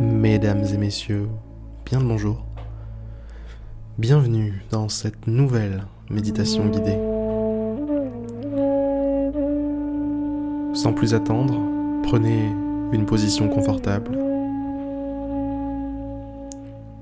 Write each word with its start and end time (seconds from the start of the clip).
Mesdames 0.00 0.64
et 0.72 0.76
messieurs, 0.76 1.28
bien 1.84 2.00
le 2.00 2.06
bonjour. 2.06 2.44
Bienvenue 3.98 4.62
dans 4.70 4.88
cette 4.88 5.26
nouvelle 5.26 5.84
méditation 6.10 6.66
guidée. 6.66 6.98
Sans 10.74 10.92
plus 10.92 11.14
attendre, 11.14 11.71
prenez 12.02 12.50
une 12.92 13.06
position 13.06 13.48
confortable. 13.48 14.18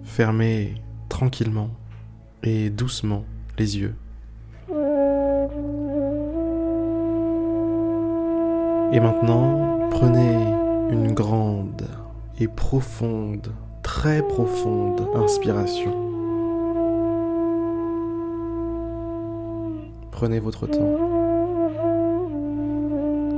Fermez 0.04 0.74
tranquillement 1.08 1.70
et 2.42 2.70
doucement 2.70 3.24
les 3.58 3.78
yeux. 3.78 3.94
Et 8.92 8.98
maintenant, 8.98 9.88
prenez 9.90 10.36
une 10.90 11.12
grande 11.12 11.86
et 12.40 12.48
profonde, 12.48 13.52
très 13.82 14.22
profonde 14.26 15.06
inspiration. 15.14 15.92
Prenez 20.10 20.40
votre 20.40 20.66
temps. 20.66 20.96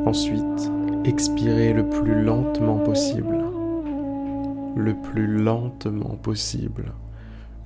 Ensuite, 0.06 0.70
expirez 1.05 1.73
le 1.73 1.89
plus 1.89 2.22
lentement 2.22 2.78
possible. 2.78 3.39
Le 4.77 4.95
plus 4.95 5.27
lentement 5.27 6.17
possible. 6.22 6.92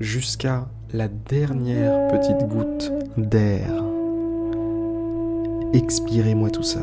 Jusqu'à 0.01 0.67
la 0.93 1.09
dernière 1.09 2.09
petite 2.09 2.49
goutte 2.49 2.93
d'air. 3.17 3.69
Expirez-moi 5.73 6.51
tout 6.51 6.63
ça. 6.63 6.81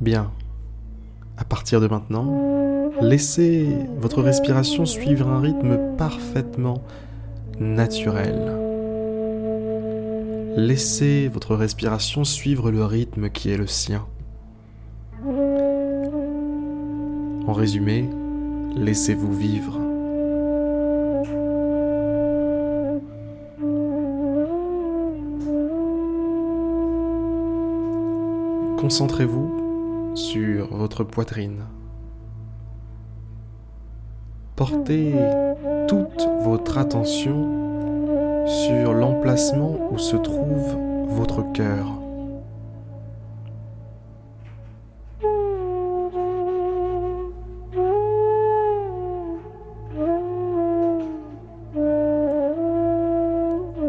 Bien. 0.00 0.32
À 1.38 1.44
partir 1.44 1.80
de 1.80 1.88
maintenant, 1.88 2.90
laissez 3.00 3.66
votre 3.98 4.22
respiration 4.22 4.84
suivre 4.86 5.28
un 5.28 5.40
rythme 5.40 5.96
parfaitement 5.96 6.82
naturel. 7.58 8.71
Laissez 10.56 11.28
votre 11.28 11.56
respiration 11.56 12.24
suivre 12.24 12.70
le 12.70 12.84
rythme 12.84 13.30
qui 13.30 13.50
est 13.50 13.56
le 13.56 13.66
sien. 13.66 14.06
En 17.46 17.52
résumé, 17.54 18.08
laissez-vous 18.76 19.32
vivre. 19.32 19.78
Concentrez-vous 28.78 30.12
sur 30.14 30.74
votre 30.76 31.02
poitrine. 31.02 31.64
Portez 34.56 35.14
toute 35.88 36.28
votre 36.44 36.76
attention 36.76 37.61
sur 38.46 38.92
l'emplacement 38.92 39.76
où 39.90 39.98
se 39.98 40.16
trouve 40.16 40.76
votre 41.08 41.52
cœur. 41.52 41.86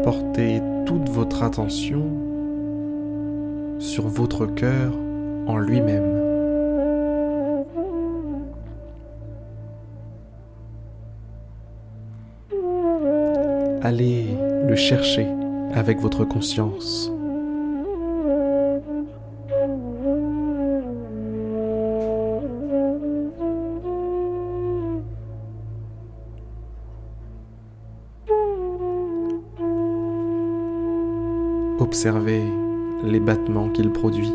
Portez 0.02 0.60
toute 0.84 1.08
votre 1.08 1.42
attention 1.42 2.02
sur 3.78 4.06
votre 4.06 4.46
cœur 4.46 4.92
en 5.46 5.56
lui-même. 5.56 6.24
Allez 13.82 14.43
le 14.66 14.76
chercher 14.76 15.26
avec 15.74 15.98
votre 16.00 16.24
conscience. 16.24 17.10
Observez 31.78 32.42
les 33.04 33.20
battements 33.20 33.68
qu'il 33.68 33.90
produit. 33.90 34.32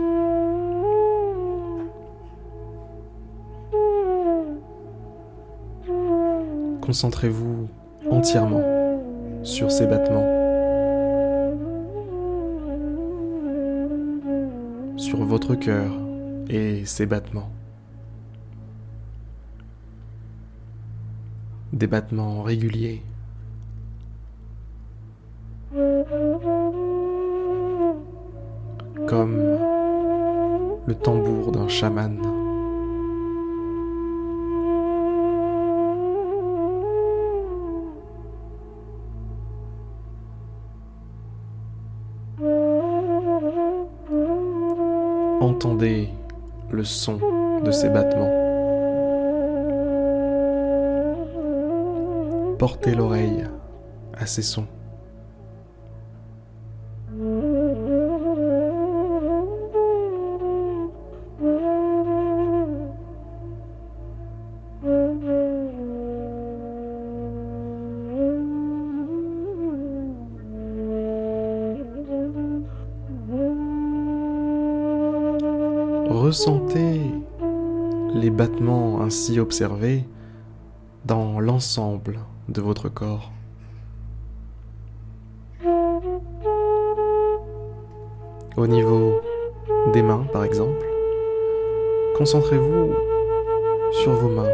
Concentrez-vous 6.81 7.67
entièrement 8.09 8.78
sur 9.44 9.72
ces 9.72 9.88
battements, 9.88 10.27
sur 14.97 15.23
votre 15.23 15.55
cœur 15.55 15.91
et 16.50 16.85
ses 16.85 17.05
battements. 17.05 17.49
Des 21.73 21.88
battements 21.88 22.44
réguliers. 22.44 23.03
Comme 29.07 29.38
le 30.85 30.95
tambour 30.95 31.51
d'un 31.51 31.67
chaman. 31.67 32.38
Entendez 45.62 46.08
le 46.72 46.86
son 46.86 47.20
de 47.66 47.72
ces 47.72 47.90
battements. 47.90 48.31
Portez 52.58 52.96
l'oreille 52.96 53.44
à 54.18 54.25
ces 54.25 54.42
sons. 54.42 54.68
Ressentez 76.29 77.01
les 78.13 78.29
battements 78.29 79.01
ainsi 79.01 79.40
observés 79.40 80.06
dans 81.03 81.40
l'ensemble 81.40 82.19
de 82.50 82.62
votre 82.62 82.88
corps. 82.88 83.31
Au 88.58 88.67
niveau 88.67 89.20
des 89.91 90.03
mains, 90.03 90.28
par 90.31 90.43
exemple, 90.43 90.85
concentrez-vous 92.16 92.93
sur 94.03 94.11
vos 94.11 94.29
mains. 94.29 94.53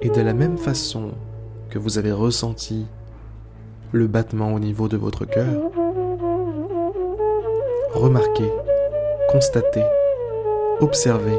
Et 0.00 0.10
de 0.10 0.20
la 0.20 0.34
même 0.34 0.58
façon 0.58 1.12
que 1.70 1.78
vous 1.78 1.96
avez 1.96 2.10
ressenti 2.10 2.86
le 3.92 4.08
battement 4.08 4.52
au 4.52 4.58
niveau 4.58 4.88
de 4.88 4.96
votre 4.96 5.26
cœur, 5.26 5.70
remarquez 7.94 8.50
constatez, 9.32 9.84
observez 10.80 11.38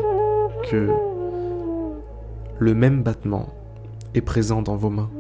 que 0.72 0.90
le 2.58 2.74
même 2.74 3.04
battement 3.04 3.50
est 4.16 4.22
présent 4.22 4.64
dans 4.64 4.76
vos 4.76 4.90
mains. 4.90 5.12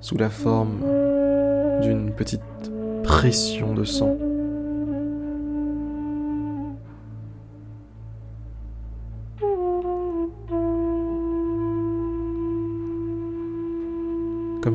Sous 0.00 0.16
la 0.16 0.30
forme 0.30 0.78
d'une 1.82 2.12
petite 2.12 2.42
pression 3.02 3.74
de 3.74 3.82
sang. 3.82 4.16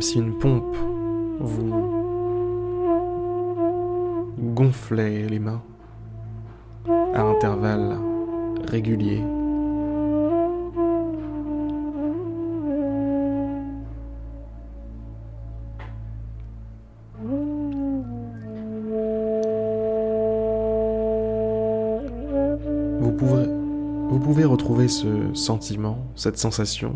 Si 0.01 0.17
une 0.17 0.33
pompe 0.33 0.75
vous 1.39 1.91
gonflait 4.39 5.27
les 5.27 5.39
mains 5.39 5.61
à 7.13 7.21
intervalles 7.21 7.97
réguliers. 8.67 9.23
Vous 24.09 24.19
pouvez 24.19 24.45
retrouver 24.45 24.87
ce 24.87 25.33
sentiment, 25.33 25.97
cette 26.15 26.37
sensation 26.37 26.95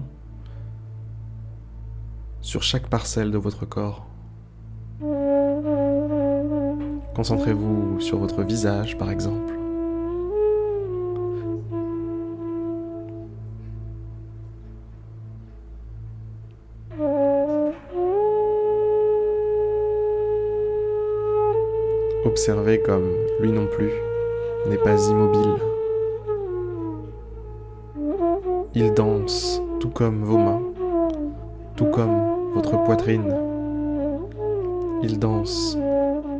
sur 2.55 2.63
chaque 2.63 2.87
parcelle 2.87 3.31
de 3.31 3.37
votre 3.37 3.65
corps. 3.65 4.05
Concentrez-vous 7.13 7.99
sur 7.99 8.17
votre 8.17 8.43
visage, 8.43 8.97
par 8.97 9.11
exemple. 9.11 9.51
Observez 22.23 22.81
comme 22.81 23.11
lui 23.41 23.51
non 23.51 23.67
plus 23.67 23.91
n'est 24.69 24.77
pas 24.77 24.95
immobile. 25.09 25.55
Il 28.73 28.93
danse 28.93 29.61
tout 29.81 29.89
comme 29.89 30.23
vos 30.23 30.37
mains, 30.37 30.61
tout 31.75 31.87
comme 31.87 32.34
votre 32.55 32.81
poitrine. 32.85 33.35
Il 35.03 35.19
danse 35.19 35.77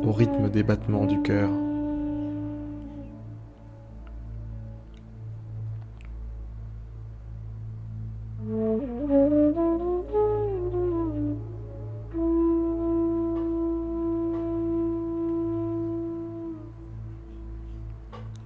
au 0.02 0.12
rythme 0.12 0.48
des 0.48 0.62
battements 0.62 1.04
du 1.04 1.20
cœur. 1.20 1.50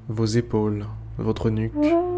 Vos 0.08 0.26
épaules, 0.26 0.87
votre 1.19 1.50
nuque. 1.50 2.09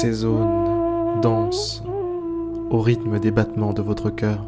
Ces 0.00 0.12
zones 0.12 1.20
dansent 1.20 1.82
au 2.70 2.80
rythme 2.80 3.18
des 3.18 3.30
battements 3.30 3.74
de 3.74 3.82
votre 3.82 4.08
cœur. 4.08 4.42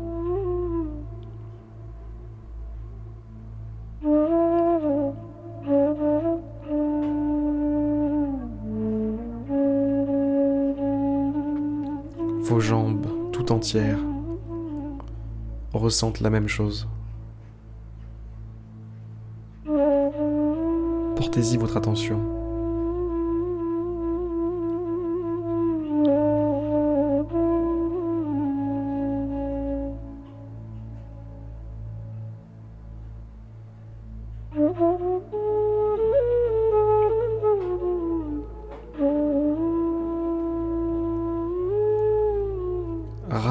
Vos 12.40 12.60
jambes 12.60 13.06
tout 13.32 13.52
entières 13.52 13.99
ressentent 15.75 16.20
la 16.20 16.31
même 16.31 16.49
chose. 16.49 16.88
Portez-y 21.14 21.58
votre 21.58 21.76
attention. 21.76 22.42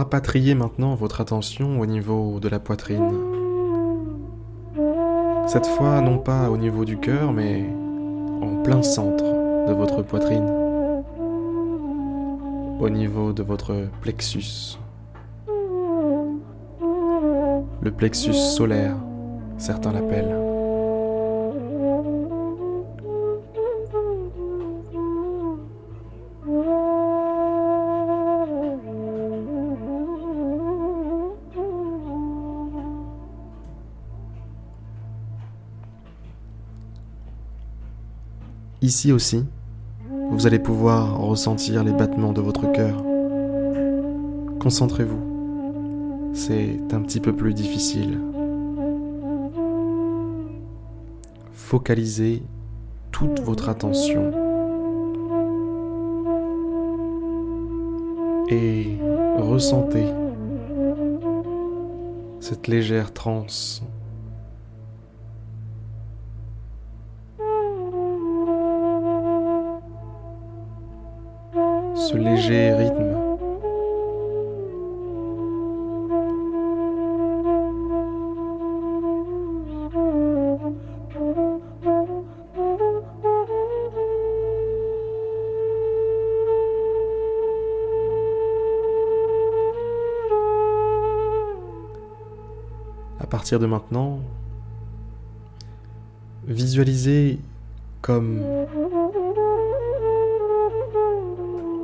Rapatriez 0.01 0.55
maintenant 0.55 0.95
votre 0.95 1.21
attention 1.21 1.79
au 1.79 1.85
niveau 1.85 2.39
de 2.39 2.49
la 2.49 2.57
poitrine. 2.57 3.13
Cette 5.45 5.67
fois, 5.67 6.01
non 6.01 6.17
pas 6.17 6.49
au 6.49 6.57
niveau 6.57 6.85
du 6.85 6.97
cœur, 6.97 7.31
mais 7.31 7.69
en 8.41 8.63
plein 8.63 8.81
centre 8.81 9.23
de 9.67 9.73
votre 9.73 10.01
poitrine. 10.01 10.49
Au 12.79 12.89
niveau 12.89 13.31
de 13.31 13.43
votre 13.43 13.75
plexus. 14.01 14.79
Le 17.83 17.91
plexus 17.91 18.33
solaire, 18.33 18.95
certains 19.59 19.91
l'appellent. 19.91 20.40
Ici 38.83 39.11
aussi, 39.11 39.45
vous 40.31 40.47
allez 40.47 40.57
pouvoir 40.57 41.19
ressentir 41.19 41.83
les 41.83 41.91
battements 41.91 42.33
de 42.33 42.41
votre 42.41 42.71
cœur. 42.71 43.03
Concentrez-vous. 44.59 46.31
C'est 46.33 46.79
un 46.91 47.01
petit 47.01 47.19
peu 47.19 47.31
plus 47.31 47.53
difficile. 47.53 48.17
Focalisez 51.51 52.41
toute 53.11 53.39
votre 53.41 53.69
attention 53.69 54.31
et 58.49 58.97
ressentez 59.37 60.07
cette 62.39 62.67
légère 62.67 63.13
transe 63.13 63.83
léger 72.21 72.73
rythme. 72.73 73.17
À 93.19 93.27
partir 93.27 93.59
de 93.59 93.65
maintenant, 93.65 94.19
visualisez 96.47 97.39
comme 98.01 98.41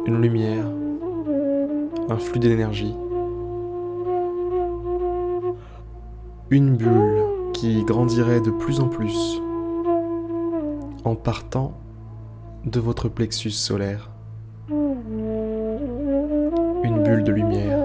une 0.07 0.21
lumière, 0.21 0.65
un 2.09 2.17
flux 2.17 2.39
d'énergie, 2.39 2.95
une 6.49 6.77
bulle 6.77 7.25
qui 7.51 7.83
grandirait 7.83 8.39
de 8.39 8.51
plus 8.51 8.79
en 8.79 8.87
plus 8.87 9.41
en 11.03 11.15
partant 11.15 11.73
de 12.65 12.79
votre 12.79 13.09
plexus 13.09 13.51
solaire. 13.51 14.09
Une 14.69 14.93
bulle 17.03 17.25
de 17.25 17.33
lumière. 17.33 17.83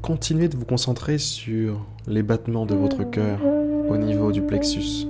Continuez 0.00 0.48
de 0.48 0.56
vous 0.56 0.64
concentrer 0.64 1.18
sur 1.18 1.84
les 2.06 2.22
battements 2.22 2.64
de 2.64 2.74
votre 2.74 3.04
cœur 3.04 3.40
au 3.88 3.98
niveau 3.98 4.32
du 4.32 4.40
plexus. 4.40 5.06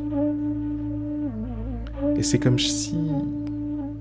Et 2.18 2.24
c'est 2.24 2.40
comme 2.40 2.58
si. 2.58 2.98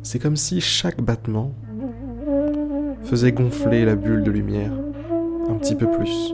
C'est 0.01 0.17
comme 0.17 0.35
si 0.35 0.59
chaque 0.59 1.01
battement 1.01 1.53
faisait 3.03 3.31
gonfler 3.31 3.85
la 3.85 3.95
bulle 3.95 4.23
de 4.23 4.31
lumière 4.31 4.73
un 5.47 5.53
petit 5.53 5.75
peu 5.75 5.89
plus. 5.91 6.33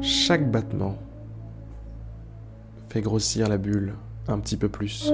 Chaque 0.00 0.48
battement 0.48 0.96
fait 2.88 3.00
grossir 3.00 3.48
la 3.48 3.58
bulle 3.58 3.94
un 4.28 4.38
petit 4.38 4.56
peu 4.56 4.68
plus. 4.68 5.12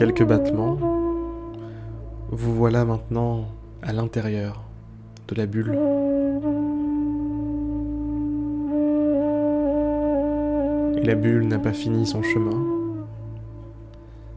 Quelques 0.00 0.24
battements, 0.24 0.78
vous 2.30 2.54
voilà 2.54 2.86
maintenant 2.86 3.44
à 3.82 3.92
l'intérieur 3.92 4.62
de 5.28 5.34
la 5.34 5.44
bulle. 5.44 5.78
Et 10.96 11.04
la 11.04 11.14
bulle 11.14 11.46
n'a 11.46 11.58
pas 11.58 11.74
fini 11.74 12.06
son 12.06 12.22
chemin. 12.22 12.64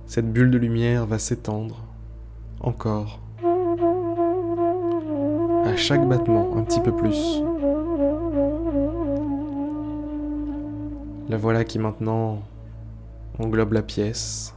Cette 0.06 0.34
bulle 0.34 0.52
de 0.52 0.58
lumière 0.58 1.06
va 1.06 1.18
s'étendre 1.18 1.86
encore. 2.60 3.22
À 5.64 5.78
chaque 5.78 6.06
battement, 6.06 6.58
un 6.58 6.64
petit 6.64 6.82
peu 6.82 6.92
plus. 6.92 7.42
La 11.30 11.38
voilà 11.38 11.64
qui 11.64 11.80
maintenant 11.80 12.40
englobe 13.40 13.72
la 13.72 13.82
pièce 13.82 14.54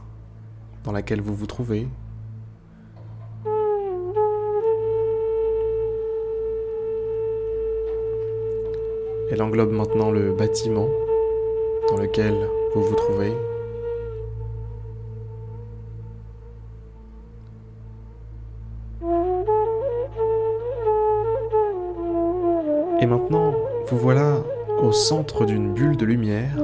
dans 0.87 0.93
laquelle 0.93 1.19
vous 1.19 1.35
vous 1.35 1.47
trouvez. 1.47 1.85
Elle 9.29 9.41
englobe 9.41 9.73
maintenant 9.73 10.11
le 10.11 10.31
bâtiment 10.31 10.87
dans 11.89 11.97
lequel 11.97 12.33
vous 12.73 12.83
vous 12.83 12.95
trouvez. 12.95 13.33
Et 23.01 23.05
maintenant, 23.05 23.53
vous 23.87 23.97
voilà 23.97 24.37
au 24.81 24.93
centre 24.93 25.43
d'une 25.43 25.73
bulle 25.73 25.97
de 25.97 26.05
lumière 26.05 26.55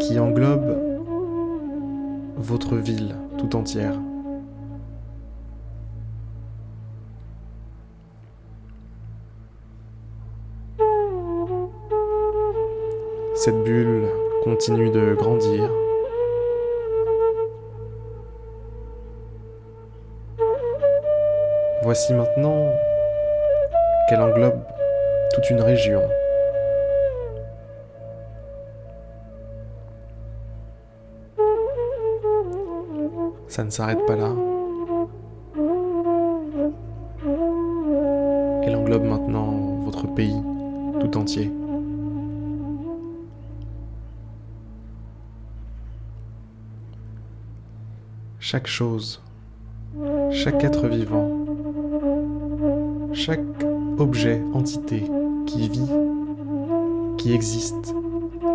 qui 0.00 0.18
englobe 0.18 0.87
votre 2.38 2.76
ville 2.76 3.16
tout 3.36 3.56
entière. 3.56 3.94
Cette 13.34 13.62
bulle 13.64 14.08
continue 14.44 14.90
de 14.90 15.14
grandir. 15.14 15.70
Voici 21.82 22.12
maintenant 22.12 22.72
qu'elle 24.08 24.20
englobe 24.20 24.60
toute 25.34 25.50
une 25.50 25.60
région. 25.60 26.02
Ça 33.58 33.64
ne 33.64 33.70
s'arrête 33.70 34.06
pas 34.06 34.14
là. 34.14 34.30
Elle 38.62 38.76
englobe 38.76 39.02
maintenant 39.02 39.80
votre 39.84 40.06
pays 40.14 40.40
tout 41.00 41.18
entier. 41.18 41.50
Chaque 48.38 48.68
chose, 48.68 49.20
chaque 50.30 50.62
être 50.62 50.86
vivant, 50.86 51.28
chaque 53.12 53.40
objet, 53.98 54.40
entité 54.54 55.02
qui 55.46 55.68
vit, 55.68 55.90
qui 57.16 57.32
existe 57.34 57.92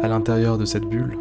à 0.01 0.07
l'intérieur 0.07 0.57
de 0.57 0.63
cette 0.63 0.86
bulle, 0.86 1.17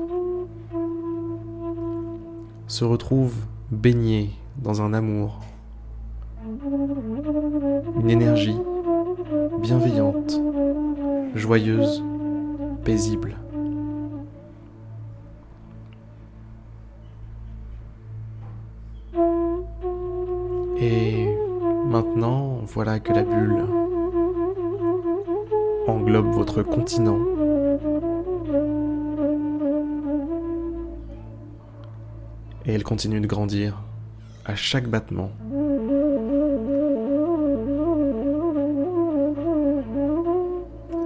se 2.69 2.85
retrouve 2.85 3.35
baigné 3.73 4.31
dans 4.59 4.83
un 4.83 4.93
amour, 4.93 5.41
une 8.01 8.11
énergie 8.11 8.59
bienveillante, 9.63 10.39
joyeuse, 11.35 12.05
paisible. 12.85 13.37
Et 20.79 21.29
maintenant, 21.87 22.59
voilà 22.67 23.01
que 23.01 23.13
la 23.15 23.23
bulle 23.23 23.65
englobe 25.87 26.27
votre 26.33 26.63
continent. 26.63 27.19
Et 32.73 32.75
elle 32.75 32.85
continue 32.85 33.21
de 33.21 33.27
grandir 33.27 33.83
à 34.47 34.55
chaque 34.55 34.89
battement. 34.89 35.31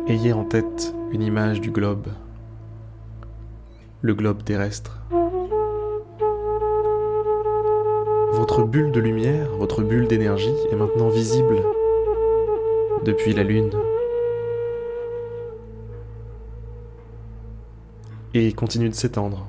Ayez 0.06 0.32
en 0.32 0.44
tête 0.44 0.94
une 1.10 1.22
image 1.22 1.60
du 1.60 1.72
globe, 1.72 2.06
le 4.00 4.14
globe 4.14 4.44
terrestre. 4.44 5.00
Votre 8.30 8.62
bulle 8.62 8.92
de 8.92 9.00
lumière, 9.00 9.50
votre 9.58 9.82
bulle 9.82 10.06
d'énergie 10.06 10.54
est 10.70 10.76
maintenant 10.76 11.08
visible 11.08 11.64
depuis 13.04 13.34
la 13.34 13.42
Lune. 13.42 13.72
Et 18.34 18.52
continue 18.52 18.88
de 18.88 18.94
s'étendre. 18.94 19.48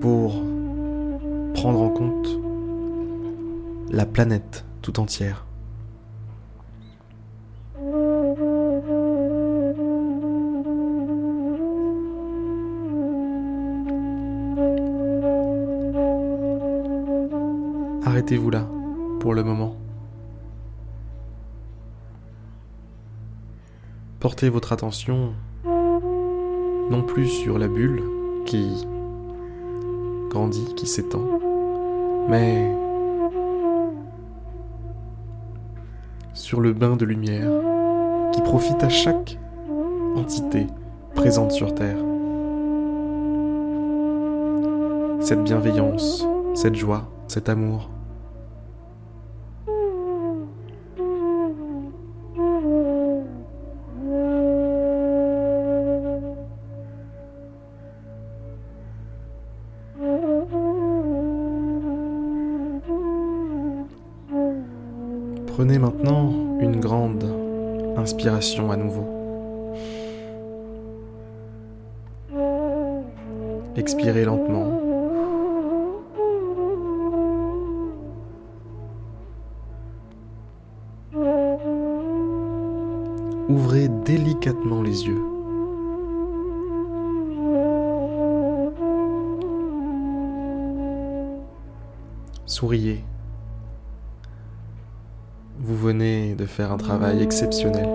Pour 0.00 0.42
prendre 1.54 1.80
en 1.80 1.90
compte 1.90 2.28
la 3.90 4.06
planète 4.06 4.64
tout 4.80 4.98
entière. 4.98 5.44
Arrêtez-vous 18.04 18.50
là, 18.50 18.66
pour 19.20 19.34
le 19.34 19.42
moment. 19.42 19.76
Portez 24.20 24.48
votre 24.48 24.72
attention 24.72 25.34
non 26.92 27.02
plus 27.02 27.26
sur 27.26 27.58
la 27.58 27.68
bulle 27.68 28.02
qui 28.44 28.86
grandit, 30.28 30.74
qui 30.76 30.86
s'étend, 30.86 31.24
mais 32.28 32.70
sur 36.34 36.60
le 36.60 36.74
bain 36.74 36.96
de 36.96 37.06
lumière 37.06 37.50
qui 38.32 38.42
profite 38.42 38.84
à 38.84 38.90
chaque 38.90 39.38
entité 40.16 40.66
présente 41.14 41.52
sur 41.52 41.74
Terre. 41.74 41.96
Cette 45.20 45.44
bienveillance, 45.44 46.26
cette 46.52 46.74
joie, 46.74 47.08
cet 47.26 47.48
amour. 47.48 47.88
Prenez 65.54 65.78
maintenant 65.78 66.32
une 66.60 66.80
grande 66.80 67.24
inspiration 67.98 68.70
à 68.70 68.76
nouveau. 68.76 69.06
Expirez 73.76 74.24
lentement. 74.24 74.80
Ouvrez 83.50 83.88
délicatement 84.06 84.80
les 84.80 85.06
yeux. 85.06 85.22
Souriez. 92.46 93.04
Vous 95.72 95.78
venez 95.78 96.34
de 96.34 96.44
faire 96.44 96.70
un 96.70 96.76
travail 96.76 97.22
exceptionnel. 97.22 97.88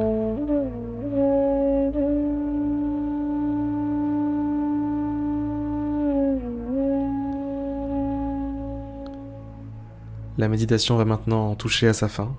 La 10.39 10.47
méditation 10.47 10.97
va 10.97 11.05
maintenant 11.05 11.53
toucher 11.53 11.87
à 11.87 11.93
sa 11.93 12.07
fin. 12.07 12.35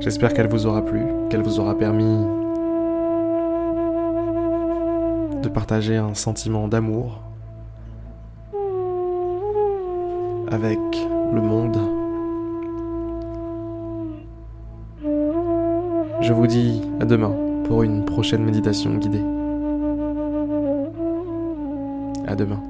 J'espère 0.00 0.34
qu'elle 0.34 0.48
vous 0.48 0.66
aura 0.66 0.84
plu, 0.84 1.02
qu'elle 1.28 1.42
vous 1.42 1.60
aura 1.60 1.78
permis 1.78 2.26
de 5.40 5.48
partager 5.48 5.96
un 5.96 6.14
sentiment 6.14 6.66
d'amour 6.66 7.22
avec 10.50 10.80
le 11.32 11.40
monde. 11.40 11.99
Je 16.30 16.34
vous 16.36 16.46
dis 16.46 16.80
à 17.00 17.04
demain 17.04 17.34
pour 17.66 17.82
une 17.82 18.04
prochaine 18.04 18.44
méditation 18.44 18.94
guidée. 18.94 19.24
À 22.24 22.36
demain. 22.36 22.62